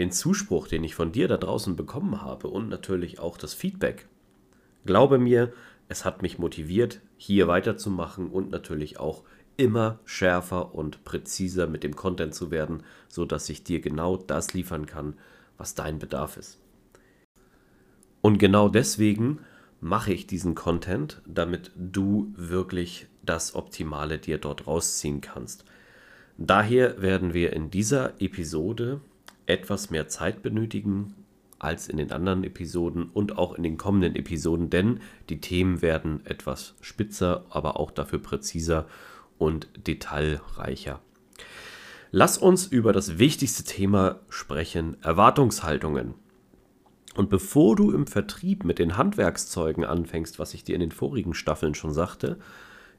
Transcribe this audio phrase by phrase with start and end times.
[0.00, 4.08] den Zuspruch, den ich von dir da draußen bekommen habe und natürlich auch das Feedback.
[4.86, 5.52] Glaube mir,
[5.88, 9.24] es hat mich motiviert, hier weiterzumachen und natürlich auch
[9.58, 14.86] immer schärfer und präziser mit dem Content zu werden, sodass ich dir genau das liefern
[14.86, 15.18] kann,
[15.58, 16.58] was dein Bedarf ist.
[18.22, 19.40] Und genau deswegen
[19.80, 25.66] mache ich diesen Content, damit du wirklich das Optimale dir dort rausziehen kannst.
[26.38, 29.02] Daher werden wir in dieser Episode
[29.50, 31.14] etwas mehr Zeit benötigen
[31.58, 36.24] als in den anderen Episoden und auch in den kommenden Episoden, denn die Themen werden
[36.24, 38.86] etwas spitzer, aber auch dafür präziser
[39.38, 41.00] und detailreicher.
[42.10, 46.14] Lass uns über das wichtigste Thema sprechen, Erwartungshaltungen.
[47.14, 51.34] Und bevor du im Vertrieb mit den Handwerkszeugen anfängst, was ich dir in den vorigen
[51.34, 52.38] Staffeln schon sagte,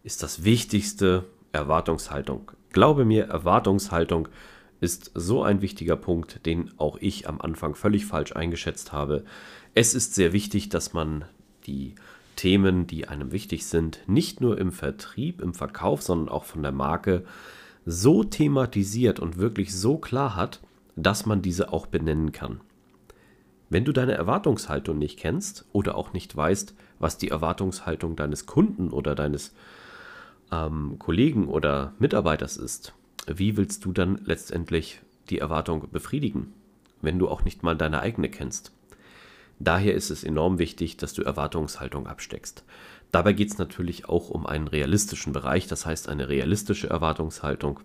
[0.04, 2.52] ist das Wichtigste Erwartungshaltung.
[2.72, 4.30] Glaube mir, Erwartungshaltung
[4.82, 9.24] ist so ein wichtiger Punkt, den auch ich am Anfang völlig falsch eingeschätzt habe.
[9.74, 11.24] Es ist sehr wichtig, dass man
[11.66, 11.96] die
[12.36, 16.72] Themen, die einem wichtig sind, nicht nur im Vertrieb, im Verkauf, sondern auch von der
[16.72, 17.24] Marke
[17.86, 20.60] so thematisiert und wirklich so klar hat,
[20.96, 22.62] dass man diese auch benennen kann.
[23.70, 28.90] Wenn du deine Erwartungshaltung nicht kennst oder auch nicht weißt, was die Erwartungshaltung deines Kunden
[28.90, 29.54] oder deines
[30.52, 32.94] ähm, Kollegen oder Mitarbeiters ist,
[33.28, 36.54] wie willst du dann letztendlich die Erwartung befriedigen,
[37.02, 38.72] wenn du auch nicht mal deine eigene kennst?
[39.60, 42.64] Daher ist es enorm wichtig, dass du Erwartungshaltung absteckst.
[43.12, 47.82] Dabei geht es natürlich auch um einen realistischen Bereich, das heißt eine realistische Erwartungshaltung.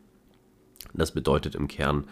[0.95, 2.07] Das bedeutet im Kern,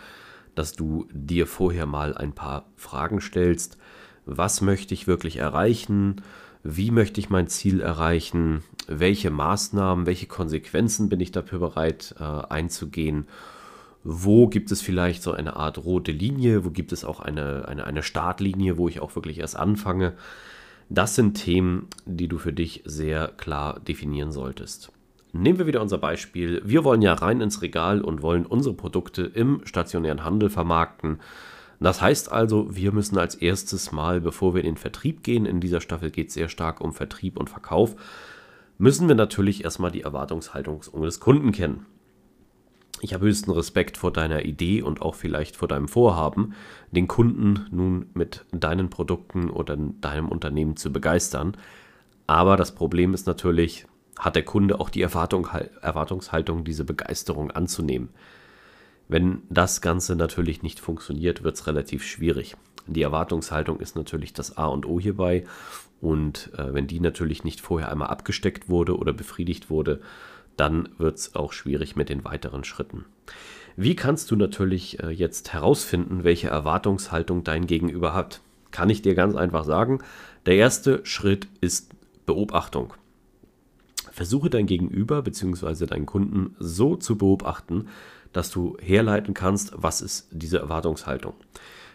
[0.55, 3.79] dass du dir vorher mal ein paar Fragen stellst.
[4.27, 6.23] Was möchte ich wirklich erreichen?
[6.65, 8.63] Wie möchte ich mein Ziel erreichen?
[8.87, 13.27] welche Maßnahmen, welche Konsequenzen bin ich dafür bereit äh, einzugehen,
[14.03, 17.87] wo gibt es vielleicht so eine Art rote Linie, wo gibt es auch eine, eine,
[17.87, 20.13] eine Startlinie, wo ich auch wirklich erst anfange.
[20.91, 24.93] Das sind Themen, die du für dich sehr klar definieren solltest.
[25.33, 26.61] Nehmen wir wieder unser Beispiel.
[26.65, 31.21] Wir wollen ja rein ins Regal und wollen unsere Produkte im stationären Handel vermarkten.
[31.81, 35.61] Das heißt also, wir müssen als erstes mal, bevor wir in den Vertrieb gehen, in
[35.61, 37.97] dieser Staffel geht es sehr stark um Vertrieb und Verkauf,
[38.79, 41.87] müssen wir natürlich erstmal die Erwartungshaltung des Kunden kennen.
[43.01, 46.55] Ich habe höchsten Respekt vor deiner Idee und auch vielleicht vor deinem Vorhaben,
[46.91, 51.57] den Kunden nun mit deinen Produkten oder deinem Unternehmen zu begeistern.
[52.27, 53.87] Aber das Problem ist natürlich,
[54.19, 55.49] hat der Kunde auch die Erwartung,
[55.83, 58.09] Erwartungshaltung, diese Begeisterung anzunehmen.
[59.09, 62.57] Wenn das Ganze natürlich nicht funktioniert, wird es relativ schwierig.
[62.87, 65.45] Die Erwartungshaltung ist natürlich das A und O hierbei
[66.01, 70.01] und äh, wenn die natürlich nicht vorher einmal abgesteckt wurde oder befriedigt wurde,
[70.57, 73.07] dann wird es auch schwierig mit den weiteren Schritten.
[73.77, 78.41] Wie kannst du natürlich äh, jetzt herausfinden, welche Erwartungshaltung dein Gegenüber hat?
[78.71, 80.01] Kann ich dir ganz einfach sagen.
[80.47, 81.91] Der erste Schritt ist
[82.27, 82.95] Beobachtung.
[84.13, 85.87] Versuche dein Gegenüber bzw.
[85.87, 87.89] deinen Kunden so zu beobachten,
[88.35, 91.35] dass du herleiten kannst, was ist diese Erwartungshaltung.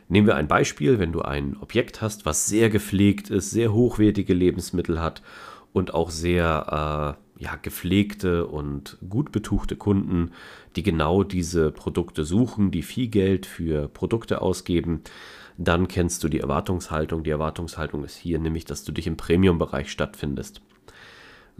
[0.08, 4.34] Nehmen wir ein Beispiel, wenn du ein Objekt hast, was sehr gepflegt ist, sehr hochwertige
[4.34, 5.22] Lebensmittel hat
[5.72, 10.32] und auch sehr äh, ja, gepflegte und gut betuchte Kunden,
[10.76, 15.02] die genau diese Produkte suchen, die viel Geld für Produkte ausgeben,
[15.58, 17.24] dann kennst du die Erwartungshaltung.
[17.24, 20.62] Die Erwartungshaltung ist hier nämlich, dass du dich im Premium-Bereich stattfindest.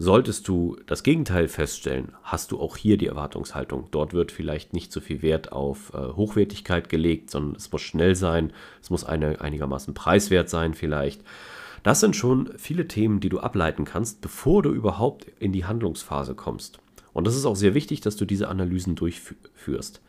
[0.02, 3.88] Solltest du das Gegenteil feststellen, hast du auch hier die Erwartungshaltung.
[3.90, 8.14] Dort wird vielleicht nicht so viel Wert auf äh, Hochwertigkeit gelegt, sondern es muss schnell
[8.14, 11.22] sein, es muss eine, einigermaßen preiswert sein vielleicht.
[11.82, 16.34] Das sind schon viele Themen, die du ableiten kannst, bevor du überhaupt in die Handlungsphase
[16.34, 16.78] kommst.
[17.12, 20.00] Und das ist auch sehr wichtig, dass du diese Analysen durchführst.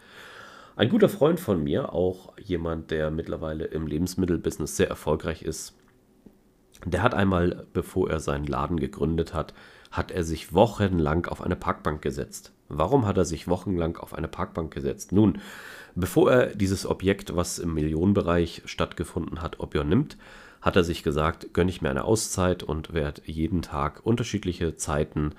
[0.78, 5.76] Ein guter Freund von mir, auch jemand, der mittlerweile im Lebensmittelbusiness sehr erfolgreich ist,
[6.86, 9.54] der hat einmal, bevor er seinen Laden gegründet hat,
[9.92, 12.54] hat er sich wochenlang auf eine Parkbank gesetzt.
[12.70, 15.12] Warum hat er sich wochenlang auf eine Parkbank gesetzt?
[15.12, 15.40] Nun,
[15.96, 20.18] bevor er dieses Objekt, was im Millionenbereich stattgefunden hat, Opion nimmt,
[20.62, 25.34] hat er sich gesagt, gönne ich mir eine Auszeit und werde jeden Tag unterschiedliche Zeiten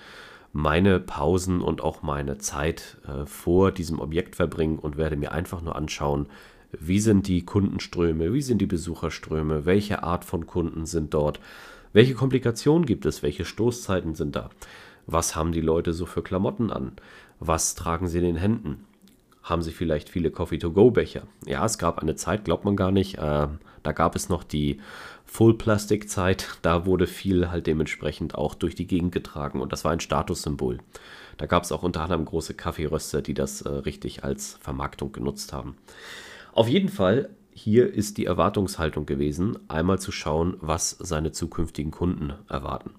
[0.52, 5.62] meine Pausen und auch meine Zeit äh, vor diesem Objekt verbringen und werde mir einfach
[5.62, 6.26] nur anschauen,
[6.78, 8.32] Wie sind die Kundenströme?
[8.32, 9.66] Wie sind die Besucherströme?
[9.66, 11.38] Welche Art von Kunden sind dort?
[11.92, 13.22] Welche Komplikationen gibt es?
[13.22, 14.50] Welche Stoßzeiten sind da?
[15.06, 16.92] Was haben die Leute so für Klamotten an?
[17.38, 18.84] Was tragen sie in den Händen?
[19.42, 21.24] Haben sie vielleicht viele Coffee-to-go-Becher?
[21.44, 23.48] Ja, es gab eine Zeit, glaubt man gar nicht, äh,
[23.82, 24.80] da gab es noch die
[25.24, 26.58] Full-Plastic-Zeit.
[26.62, 30.78] Da wurde viel halt dementsprechend auch durch die Gegend getragen und das war ein Statussymbol.
[31.38, 35.52] Da gab es auch unter anderem große Kaffeeröster, die das äh, richtig als Vermarktung genutzt
[35.52, 35.76] haben.
[36.52, 42.32] Auf jeden Fall, hier ist die Erwartungshaltung gewesen, einmal zu schauen, was seine zukünftigen Kunden
[42.48, 42.90] erwarten.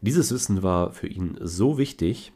[0.00, 2.32] Dieses Wissen war für ihn so wichtig,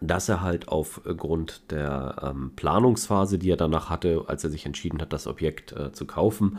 [0.00, 5.00] dass er halt aufgrund der ähm, Planungsphase, die er danach hatte, als er sich entschieden
[5.00, 6.58] hat, das Objekt äh, zu kaufen,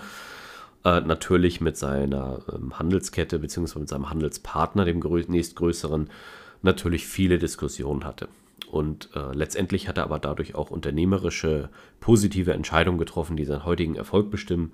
[0.83, 3.79] äh, natürlich mit seiner ähm, Handelskette bzw.
[3.79, 6.09] mit seinem Handelspartner, dem grö nächstgrößeren,
[6.61, 8.27] natürlich viele Diskussionen hatte.
[8.71, 11.69] Und äh, letztendlich hat er aber dadurch auch unternehmerische,
[11.99, 14.73] positive Entscheidungen getroffen, die seinen heutigen Erfolg bestimmen.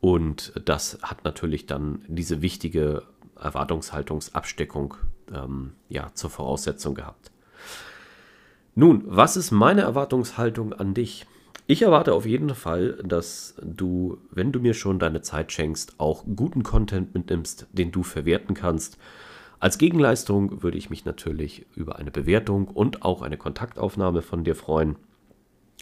[0.00, 3.04] Und das hat natürlich dann diese wichtige
[3.40, 4.94] Erwartungshaltungsabsteckung
[5.32, 7.30] ähm, ja, zur Voraussetzung gehabt.
[8.74, 11.26] Nun, was ist meine Erwartungshaltung an dich?
[11.66, 16.24] Ich erwarte auf jeden Fall, dass du, wenn du mir schon deine Zeit schenkst, auch
[16.36, 18.98] guten Content mitnimmst, den du verwerten kannst.
[19.62, 24.56] Als Gegenleistung würde ich mich natürlich über eine Bewertung und auch eine Kontaktaufnahme von dir
[24.56, 24.96] freuen.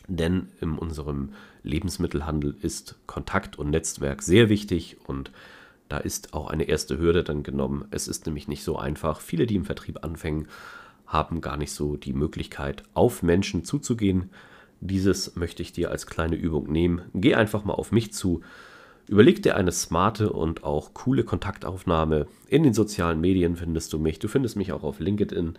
[0.06, 1.30] Denn in unserem
[1.62, 5.32] Lebensmittelhandel ist Kontakt und Netzwerk sehr wichtig und
[5.88, 7.86] da ist auch eine erste Hürde dann genommen.
[7.90, 9.22] Es ist nämlich nicht so einfach.
[9.22, 10.46] Viele, die im Vertrieb anfangen,
[11.06, 14.28] haben gar nicht so die Möglichkeit, auf Menschen zuzugehen.
[14.82, 17.00] Dieses möchte ich dir als kleine Übung nehmen.
[17.14, 18.42] Geh einfach mal auf mich zu.
[19.10, 22.28] Überleg dir eine smarte und auch coole Kontaktaufnahme.
[22.46, 24.20] In den sozialen Medien findest du mich.
[24.20, 25.58] Du findest mich auch auf LinkedIn.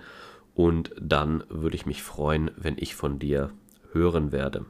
[0.55, 3.51] Und dann würde ich mich freuen, wenn ich von dir
[3.91, 4.63] hören werde.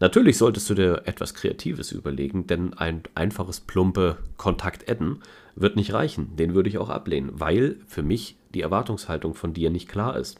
[0.00, 5.22] Natürlich solltest du dir etwas Kreatives überlegen, denn ein einfaches plumpe Kontakt adden
[5.54, 6.36] wird nicht reichen.
[6.36, 10.38] Den würde ich auch ablehnen, weil für mich die Erwartungshaltung von dir nicht klar ist.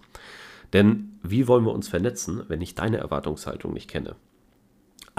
[0.74, 4.16] Denn wie wollen wir uns vernetzen, wenn ich deine Erwartungshaltung nicht kenne?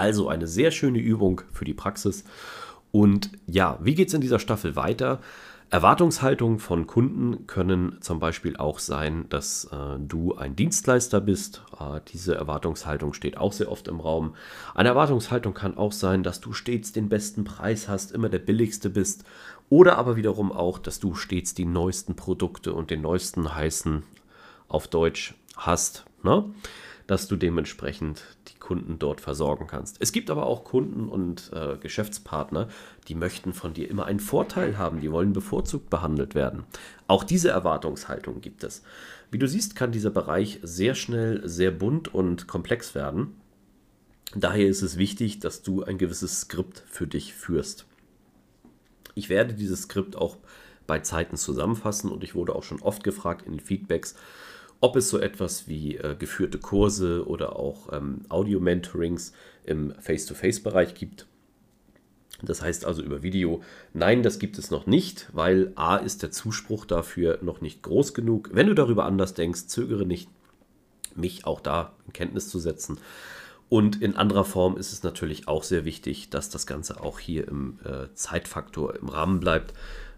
[0.02, 2.24] Also eine sehr schöne Übung für die Praxis.
[2.90, 5.20] Und ja, wie geht es in dieser Staffel weiter?
[5.70, 11.62] Erwartungshaltungen von Kunden können zum Beispiel auch sein, dass äh, du ein Dienstleister bist.
[11.78, 14.34] Äh, diese Erwartungshaltung steht auch sehr oft im Raum.
[14.74, 18.90] Eine Erwartungshaltung kann auch sein, dass du stets den besten Preis hast, immer der billigste
[18.90, 19.22] bist.
[19.68, 24.02] Oder aber wiederum auch, dass du stets die neuesten Produkte und den neuesten heißen
[24.66, 26.06] auf Deutsch hast.
[26.24, 26.44] Ne?
[27.06, 29.98] dass du dementsprechend die Kunden dort versorgen kannst.
[30.00, 32.68] Es gibt aber auch Kunden und äh, Geschäftspartner,
[33.06, 36.64] die möchten von dir immer einen Vorteil haben, die wollen bevorzugt behandelt werden.
[37.06, 38.82] Auch diese Erwartungshaltung gibt es.
[39.30, 43.34] Wie du siehst, kann dieser Bereich sehr schnell sehr bunt und komplex werden.
[44.34, 47.84] Daher ist es wichtig, dass du ein gewisses Skript für dich führst.
[49.14, 50.38] Ich werde dieses Skript auch
[50.86, 54.14] bei Zeiten zusammenfassen und ich wurde auch schon oft gefragt in den Feedbacks,
[54.82, 59.32] ob es so etwas wie äh, geführte Kurse oder auch ähm, Audio-Mentorings
[59.64, 61.26] im Face-to-Face-Bereich gibt.
[62.42, 63.62] Das heißt also über Video.
[63.94, 68.12] Nein, das gibt es noch nicht, weil A ist der Zuspruch dafür noch nicht groß
[68.12, 68.50] genug.
[68.52, 70.28] Wenn du darüber anders denkst, zögere nicht,
[71.14, 72.98] mich auch da in Kenntnis zu setzen.
[73.68, 77.46] Und in anderer Form ist es natürlich auch sehr wichtig, dass das Ganze auch hier
[77.46, 79.74] im äh, Zeitfaktor im Rahmen bleibt.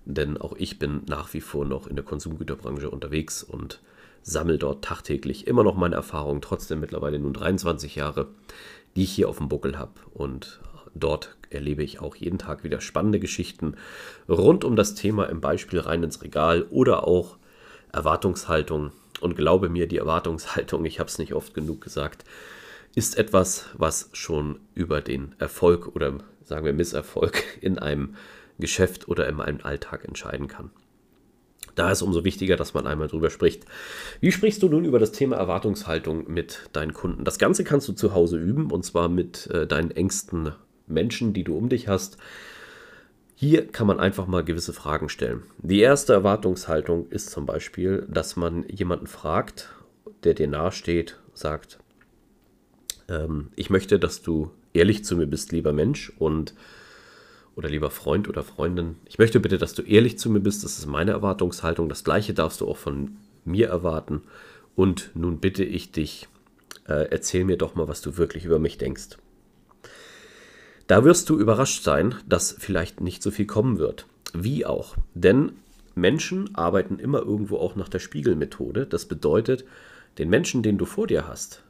[0.07, 3.81] Denn auch ich bin nach wie vor noch in der Konsumgüterbranche unterwegs und
[4.25, 8.29] sammle dort tagtäglich immer noch meine Erfahrungen, trotzdem mittlerweile nun 23 Jahre,
[8.97, 9.93] die ich hier auf dem Buckel habe.
[10.13, 10.61] Und
[10.95, 13.77] dort erlebe ich auch jeden Tag wieder spannende Geschichten
[14.29, 17.37] rund um das Thema im Beispiel rein ins Regal oder auch
[17.93, 18.93] Erwartungshaltung.
[19.21, 22.25] Und glaube mir, die Erwartungshaltung, ich habe es nicht oft genug gesagt,
[22.95, 26.15] ist etwas, was schon über den Erfolg oder
[26.45, 28.17] sagen wir Misserfolg in einem
[28.59, 30.71] Geschäft oder in einem Alltag entscheiden kann.
[31.75, 33.65] Da ist umso wichtiger, dass man einmal drüber spricht.
[34.21, 37.25] Wie sprichst du nun über das Thema Erwartungshaltung mit deinen Kunden?
[37.25, 40.53] Das Ganze kannst du zu Hause üben und zwar mit äh, deinen engsten
[40.87, 42.19] Menschen, die du um dich hast.
[43.35, 45.43] Hier kann man einfach mal gewisse Fragen stellen.
[45.59, 49.71] Die erste Erwartungshaltung ist zum Beispiel, dass man jemanden fragt,
[50.23, 51.79] der dir nahesteht, sagt,
[53.09, 56.55] ähm, ich möchte, dass du ehrlich zu mir bist, lieber Mensch, und
[57.57, 60.65] oder lieber Freund oder Freundin, ich möchte bitte, dass du ehrlich zu mir bist.
[60.65, 61.89] Das ist meine Erwartungshaltung.
[61.89, 64.23] Das gleiche darfst du auch von mir erwarten.
[64.75, 66.29] Und nun bitte ich dich,
[66.89, 69.19] äh, erzähl mir doch mal, was du wirklich über mich denkst.
[70.87, 74.07] Da wirst du überrascht sein, dass vielleicht nicht so viel kommen wird.
[74.35, 74.97] Wie auch.
[75.15, 75.53] Denn
[75.95, 78.87] Menschen arbeiten immer irgendwo auch nach der Spiegelmethode.
[78.87, 79.65] Das bedeutet,
[80.19, 81.63] den Menschen, den du vor dir hast,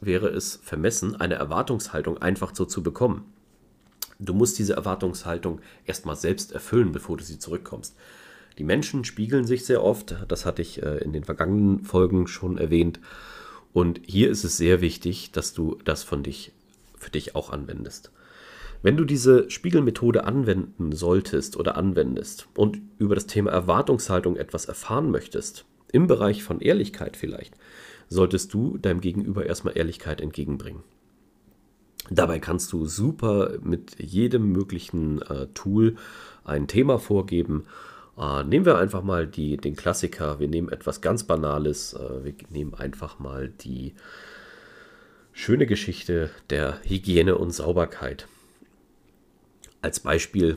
[0.00, 3.24] wäre es vermessen, eine Erwartungshaltung einfach so zu bekommen.
[4.18, 7.96] Du musst diese Erwartungshaltung erstmal selbst erfüllen, bevor du sie zurückkommst.
[8.58, 12.56] Die Menschen spiegeln sich sehr oft, das hatte ich äh, in den vergangenen Folgen schon
[12.56, 13.00] erwähnt.
[13.72, 16.52] Und hier ist es sehr wichtig, dass du das von dich
[16.96, 18.10] für dich auch anwendest.
[18.82, 25.10] Wenn du diese Spiegelmethode anwenden solltest oder anwendest und über das Thema Erwartungshaltung etwas erfahren
[25.10, 27.54] möchtest, im Bereich von Ehrlichkeit vielleicht,
[28.08, 30.82] solltest du deinem Gegenüber erstmal Ehrlichkeit entgegenbringen.
[32.10, 35.96] Dabei kannst du super mit jedem möglichen äh, Tool
[36.44, 37.66] ein Thema vorgeben.
[38.16, 40.38] Äh, nehmen wir einfach mal die, den Klassiker.
[40.38, 41.94] Wir nehmen etwas ganz Banales.
[41.94, 43.94] Äh, wir nehmen einfach mal die
[45.32, 48.28] schöne Geschichte der Hygiene und Sauberkeit.
[49.82, 50.56] Als Beispiel,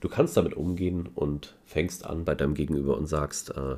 [0.00, 3.76] du kannst damit umgehen und fängst an bei deinem Gegenüber und sagst, äh,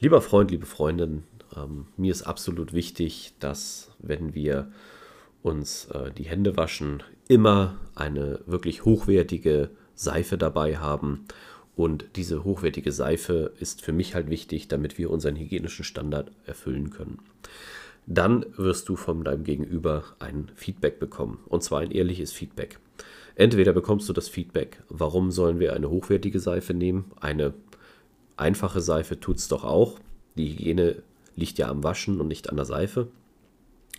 [0.00, 1.24] lieber Freund, liebe Freundin,
[1.56, 4.70] ähm, mir ist absolut wichtig, dass wenn wir
[5.44, 11.26] uns äh, die Hände waschen, immer eine wirklich hochwertige Seife dabei haben.
[11.76, 16.90] Und diese hochwertige Seife ist für mich halt wichtig, damit wir unseren hygienischen Standard erfüllen
[16.90, 17.18] können.
[18.06, 21.40] Dann wirst du von deinem Gegenüber ein Feedback bekommen.
[21.46, 22.78] Und zwar ein ehrliches Feedback.
[23.34, 27.10] Entweder bekommst du das Feedback, warum sollen wir eine hochwertige Seife nehmen?
[27.20, 27.52] Eine
[28.36, 29.98] einfache Seife tut es doch auch.
[30.36, 31.02] Die Hygiene
[31.36, 33.08] liegt ja am Waschen und nicht an der Seife.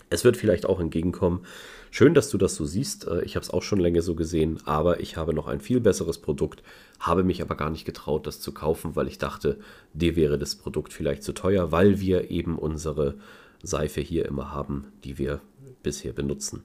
[0.10, 1.46] Es wird vielleicht auch entgegenkommen.
[1.92, 3.08] Schön, dass du das so siehst.
[3.08, 5.80] Äh, ich habe es auch schon länger so gesehen, aber ich habe noch ein viel
[5.80, 6.62] besseres Produkt,
[7.00, 9.60] habe mich aber gar nicht getraut, das zu kaufen, weil ich dachte,
[9.94, 13.16] dir wäre das Produkt vielleicht zu teuer, weil wir eben unsere
[13.64, 15.42] Seife hier immer haben, die wir
[15.84, 16.64] bisher benutzen.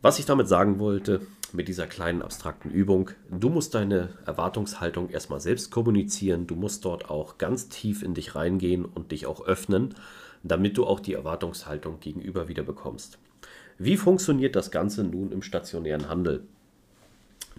[0.00, 1.20] Was ich damit sagen wollte,
[1.52, 7.10] mit dieser kleinen abstrakten Übung, du musst deine Erwartungshaltung erstmal selbst kommunizieren, du musst dort
[7.10, 9.94] auch ganz tief in dich reingehen und dich auch öffnen
[10.42, 13.18] damit du auch die Erwartungshaltung gegenüber wieder bekommst.
[13.78, 16.44] Wie funktioniert das Ganze nun im stationären Handel?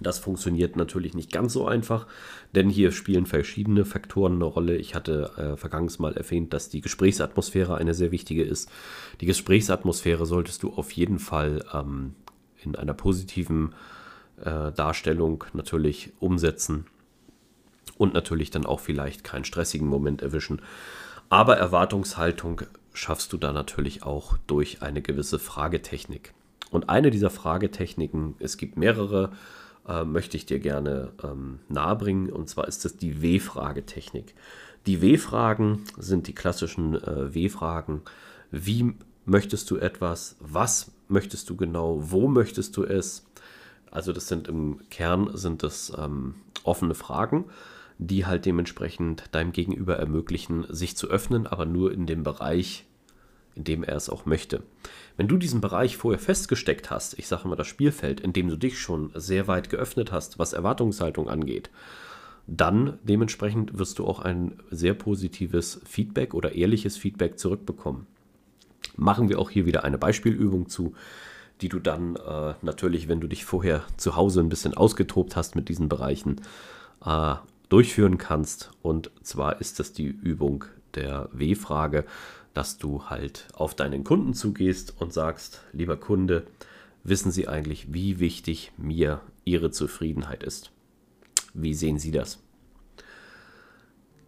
[0.02, 2.08] Das funktioniert natürlich nicht ganz so einfach,
[2.56, 4.78] denn hier spielen verschiedene Faktoren eine Rolle.
[4.78, 8.72] Ich hatte äh, vergangenes Mal erwähnt, dass die Gesprächsatmosphäre eine sehr wichtige ist.
[9.20, 12.16] Die Gesprächsatmosphäre solltest du auf jeden Fall ähm,
[12.64, 13.74] in einer positiven
[14.38, 16.86] äh, Darstellung natürlich umsetzen
[17.98, 20.62] und natürlich dann auch vielleicht keinen stressigen Moment erwischen.
[21.30, 22.62] Aber Erwartungshaltung
[22.94, 26.34] schaffst du da natürlich auch durch eine gewisse Fragetechnik.
[26.72, 29.32] Und eine dieser Fragetechniken, es gibt mehrere,
[29.88, 32.32] äh, möchte ich dir gerne ähm, nahebringen.
[32.32, 34.36] Und zwar ist es die W-Fragetechnik.
[34.86, 38.02] Die W-Fragen sind die klassischen äh, W-Fragen.
[38.52, 38.94] Wie
[39.26, 40.36] möchtest du etwas?
[40.40, 42.00] Was möchtest du genau?
[42.02, 43.26] Wo möchtest du es?
[43.92, 47.46] Also das sind im Kern sind das ähm, offene Fragen
[48.00, 52.86] die halt dementsprechend deinem Gegenüber ermöglichen, sich zu öffnen, aber nur in dem Bereich,
[53.56, 54.64] in dem er es auch möchte.
[55.18, 58.56] Wenn du diesen Bereich vorher festgesteckt hast, ich sage mal das Spielfeld, in dem du
[58.56, 61.70] dich schon sehr weit geöffnet hast, was Erwartungshaltung angeht,
[62.48, 68.08] dann dementsprechend wirst du auch ein sehr positives Feedback oder ehrliches Feedback zurückbekommen.
[68.96, 70.94] Machen wir auch hier wieder eine Beispielübung zu,
[71.62, 75.56] die du dann äh, natürlich, wenn du dich vorher zu Hause ein bisschen ausgetobt hast
[75.56, 76.42] mit diesen Bereichen,
[77.06, 77.36] äh,
[77.70, 78.72] durchführen kannst.
[78.82, 80.66] Und zwar ist das die Übung
[80.96, 82.06] der W-Frage,
[82.54, 86.48] dass du halt auf deinen Kunden zugehst und sagst, lieber Kunde,
[87.04, 90.72] wissen Sie eigentlich, wie wichtig mir Ihre Zufriedenheit ist?
[91.54, 92.40] Wie sehen Sie das?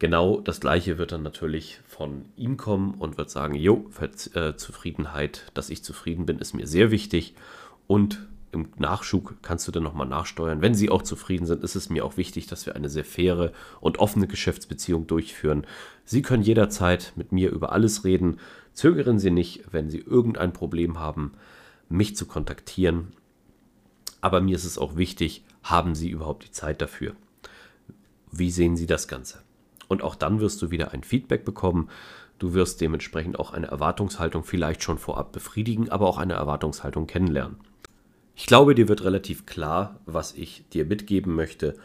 [0.02, 3.88] Genau das gleiche wird dann natürlich von ihm kommen und wird sagen, jo,
[4.34, 7.36] äh, Zufriedenheit, dass ich zufrieden bin, ist mir sehr wichtig
[7.86, 10.64] und im Nachschub kannst du dann nochmal nachsteuern.
[10.64, 13.52] Wenn sie auch zufrieden sind, ist es mir auch wichtig, dass wir eine sehr faire
[13.80, 15.68] und offene Geschäftsbeziehung durchführen.
[16.04, 18.40] Sie können jederzeit mit mir über alles reden.
[18.74, 21.34] Zögern Sie nicht, wenn Sie irgendein Problem haben,
[21.90, 23.14] mich zu kontaktieren.
[24.20, 27.16] Aber mir ist es auch wichtig, haben Sie überhaupt die Zeit dafür?
[28.32, 29.44] Wie sehen Sie das Ganze?
[29.92, 31.90] Und auch dann wirst du wieder ein Feedback bekommen.
[32.40, 37.58] Du wirst dementsprechend auch eine Erwartungshaltung vielleicht schon vorab befriedigen, aber auch eine Erwartungshaltung kennenlernen.
[38.34, 41.76] Ich glaube, dir wird relativ klar, was ich dir mitgeben möchte.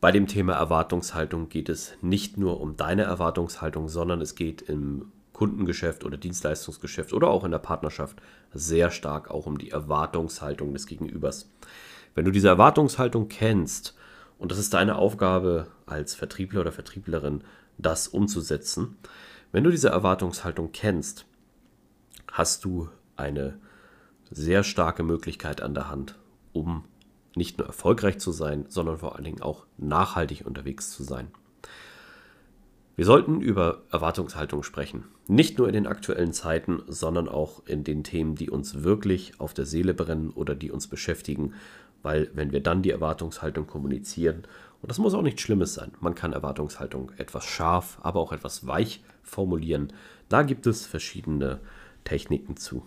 [0.00, 5.10] Bei dem Thema Erwartungshaltung geht es nicht nur um deine Erwartungshaltung, sondern es geht im
[5.32, 8.22] Kundengeschäft oder Dienstleistungsgeschäft oder auch in der Partnerschaft
[8.54, 11.50] sehr stark auch um die Erwartungshaltung des Gegenübers.
[12.14, 13.96] Wenn du diese Erwartungshaltung kennst,
[14.40, 17.44] und das ist deine Aufgabe als Vertriebler oder Vertrieblerin,
[17.76, 18.96] das umzusetzen,
[19.52, 21.26] wenn du diese Erwartungshaltung kennst,
[22.32, 23.58] hast du eine
[24.30, 26.18] sehr starke Möglichkeit an der Hand,
[26.52, 26.84] um
[27.36, 31.28] nicht nur erfolgreich zu sein, sondern vor allen Dingen auch nachhaltig unterwegs zu sein.
[32.96, 35.04] Wir sollten über Erwartungshaltung sprechen.
[35.26, 39.52] Nicht nur in den aktuellen Zeiten, sondern auch in den Themen, die uns wirklich auf
[39.52, 41.54] der Seele brennen oder die uns beschäftigen.
[42.02, 44.42] Weil wenn wir dann die Erwartungshaltung kommunizieren,
[44.82, 48.66] und das muss auch nichts Schlimmes sein, man kann Erwartungshaltung etwas scharf, aber auch etwas
[48.66, 49.92] weich formulieren.
[50.28, 51.60] Da gibt es verschiedene
[52.04, 52.86] Techniken zu.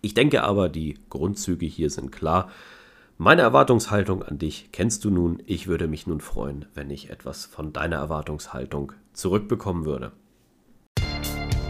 [0.00, 2.50] Ich denke aber, die Grundzüge hier sind klar.
[3.18, 5.42] Meine Erwartungshaltung an dich kennst du nun.
[5.44, 10.12] Ich würde mich nun freuen, wenn ich etwas von deiner Erwartungshaltung zurückbekommen würde.